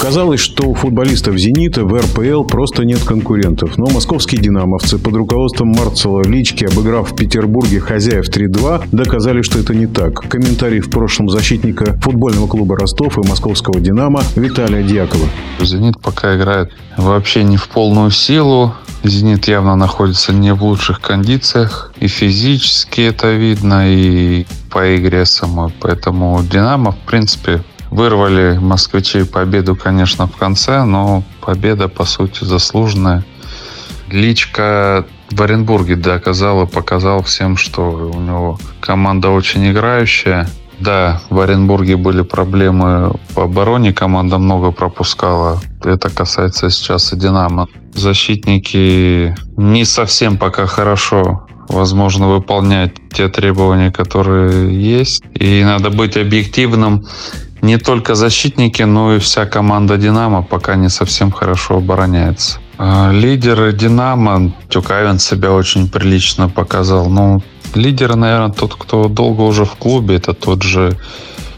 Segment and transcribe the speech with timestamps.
[0.00, 3.76] Казалось, что у футболистов «Зенита» в РПЛ просто нет конкурентов.
[3.76, 9.74] Но московские «Динамовцы» под руководством Марцела Лички, обыграв в Петербурге хозяев 3-2, доказали, что это
[9.74, 10.26] не так.
[10.26, 15.26] Комментарий в прошлом защитника футбольного клуба «Ростов» и московского «Динамо» Виталия Дьякова.
[15.60, 18.72] «Зенит» пока играет вообще не в полную силу.
[19.04, 21.92] «Зенит» явно находится не в лучших кондициях.
[22.00, 25.74] И физически это видно, и по игре самой.
[25.78, 33.24] Поэтому «Динамо», в принципе, Вырвали москвичей победу, конечно, в конце, но победа, по сути, заслуженная.
[34.08, 37.82] Личка в Оренбурге и показал всем, что
[38.14, 40.48] у него команда очень играющая.
[40.78, 45.60] Да, в Оренбурге были проблемы по обороне, команда много пропускала.
[45.84, 47.68] Это касается сейчас и «Динамо».
[47.94, 55.22] Защитники не совсем пока хорошо возможно, выполнять те требования, которые есть.
[55.34, 57.06] И надо быть объективным
[57.62, 62.58] не только защитники, но и вся команда «Динамо» пока не совсем хорошо обороняется.
[62.78, 67.10] А, лидеры «Динамо», Тюкавин себя очень прилично показал.
[67.10, 67.42] Ну,
[67.74, 70.96] лидеры, наверное, тот, кто долго уже в клубе, это тот же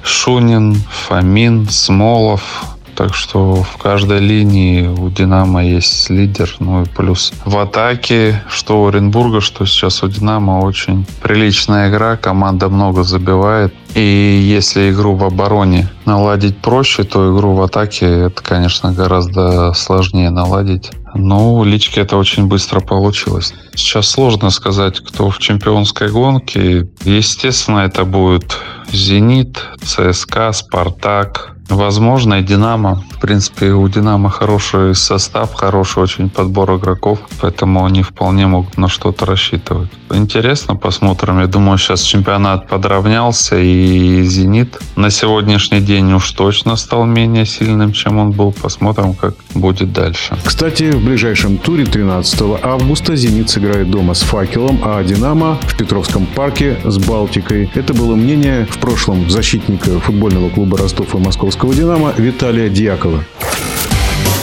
[0.03, 2.65] Шунин, Фомин, Смолов,
[3.03, 6.55] так что в каждой линии у «Динамо» есть лидер.
[6.61, 12.17] Ну и плюс в атаке, что у Оренбурга, что сейчас у «Динамо» очень приличная игра.
[12.17, 13.75] Команда много забивает.
[13.97, 20.31] И если игру в обороне наладить проще, то игру в атаке это, конечно, гораздо сложнее
[20.31, 20.93] наладить.
[21.13, 23.53] Но у Лички это очень быстро получилось.
[23.75, 26.89] Сейчас сложно сказать, кто в чемпионской гонке.
[27.03, 28.57] Естественно, это будет
[28.93, 33.03] «Зенит», «ЦСКА», «Спартак», Возможно, Динамо.
[33.11, 38.89] В принципе, у Динамо хороший состав, хороший очень подбор игроков, поэтому они вполне могут на
[38.89, 39.89] что-то рассчитывать.
[40.11, 41.41] Интересно, посмотрим.
[41.41, 47.93] Я думаю, сейчас чемпионат подравнялся, и «Зенит» на сегодняшний день уж точно стал менее сильным,
[47.93, 48.53] чем он был.
[48.53, 50.37] Посмотрим, как будет дальше.
[50.45, 56.27] Кстати, в ближайшем туре 13 августа «Зенит» сыграет дома с «Факелом», а «Динамо» в Петровском
[56.27, 57.71] парке с «Балтикой».
[57.75, 61.19] Это было мнение в прошлом защитника футбольного клуба Ростов и
[61.63, 63.25] Московского «Динамо» Виталия Дьякова.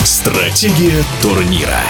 [0.05, 1.81] Стратегия турнира.